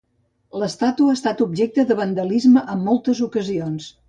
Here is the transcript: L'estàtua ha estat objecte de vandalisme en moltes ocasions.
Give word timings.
L'estàtua 0.61 1.11
ha 1.13 1.17
estat 1.19 1.43
objecte 1.47 1.87
de 1.91 1.99
vandalisme 2.01 2.65
en 2.77 2.83
moltes 2.89 3.23
ocasions. 3.31 3.93